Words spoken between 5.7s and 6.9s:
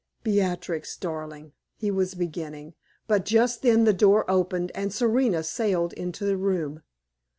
into the room.